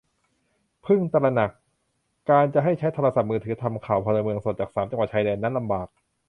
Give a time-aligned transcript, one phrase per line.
[0.83, 1.51] เพิ่งตระหนัก:
[2.29, 5.87] การจะให้ใช้โทรศัพท์มือถือทำข่าวพลเมืองสดจากสามจังหวัดชายแดน นั้นลำบาก